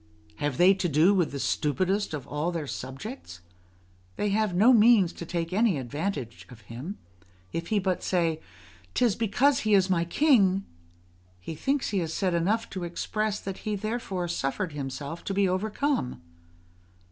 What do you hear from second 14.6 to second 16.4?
himself to be overcome.